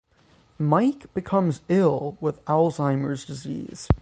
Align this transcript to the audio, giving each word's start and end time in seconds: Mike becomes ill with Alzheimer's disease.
Mike 0.57 1.13
becomes 1.13 1.61
ill 1.69 2.17
with 2.19 2.43
Alzheimer's 2.45 3.23
disease. 3.23 3.87